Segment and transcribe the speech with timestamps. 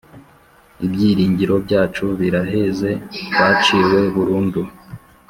[0.85, 2.89] ibyiringiro byacu biraheze
[3.25, 4.61] twaciwe burundu